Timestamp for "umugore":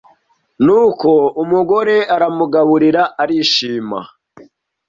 1.43-1.95